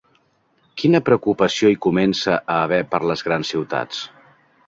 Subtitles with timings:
[0.81, 4.01] Quina preocupació hi comença a haver per les grans ciutats?